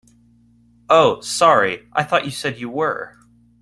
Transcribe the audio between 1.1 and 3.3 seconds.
sorry, I thought you said you were.